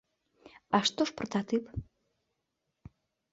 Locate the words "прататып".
1.19-1.69